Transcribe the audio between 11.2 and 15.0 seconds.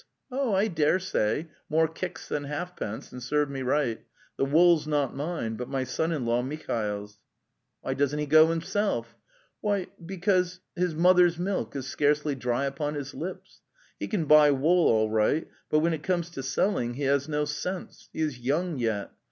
mailkiias scarcely dry upon his lips. He can buy wool